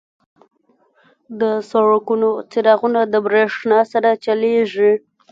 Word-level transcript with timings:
•د 1.41 1.43
سړکونو 1.71 2.29
څراغونه 2.51 3.01
د 3.13 3.15
برېښنا 3.25 3.79
سره 3.91 4.09
چلیږي. 4.23 4.91